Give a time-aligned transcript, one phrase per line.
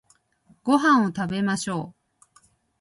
[0.63, 1.93] ご飯を食べましょ
[2.35, 2.39] う